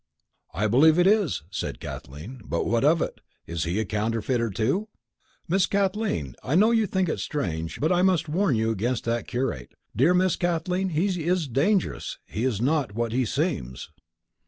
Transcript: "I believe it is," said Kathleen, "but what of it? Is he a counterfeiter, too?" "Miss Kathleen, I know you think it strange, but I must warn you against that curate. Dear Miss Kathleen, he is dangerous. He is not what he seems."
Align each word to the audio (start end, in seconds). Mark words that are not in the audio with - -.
"I 0.51 0.65
believe 0.65 0.97
it 0.97 1.05
is," 1.05 1.43
said 1.51 1.79
Kathleen, 1.79 2.41
"but 2.43 2.65
what 2.65 2.83
of 2.83 3.03
it? 3.03 3.21
Is 3.45 3.65
he 3.65 3.79
a 3.79 3.85
counterfeiter, 3.85 4.49
too?" 4.49 4.87
"Miss 5.47 5.67
Kathleen, 5.67 6.33
I 6.43 6.55
know 6.55 6.71
you 6.71 6.87
think 6.87 7.07
it 7.07 7.19
strange, 7.19 7.79
but 7.79 7.91
I 7.91 8.01
must 8.01 8.27
warn 8.27 8.55
you 8.55 8.71
against 8.71 9.03
that 9.03 9.27
curate. 9.27 9.73
Dear 9.95 10.15
Miss 10.15 10.35
Kathleen, 10.37 10.89
he 10.89 11.23
is 11.25 11.47
dangerous. 11.47 12.17
He 12.25 12.45
is 12.45 12.59
not 12.59 12.95
what 12.95 13.11
he 13.11 13.25
seems." 13.25 13.91